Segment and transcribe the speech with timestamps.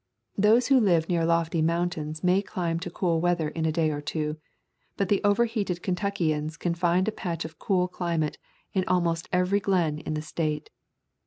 [0.35, 4.01] Those who live near lofty mountains may climb to cool weather in a day or
[4.01, 4.37] two,
[4.97, 8.39] but the overheated Kentuckians can find a patch of cool climate
[8.73, 10.71] in almost every glen in the State.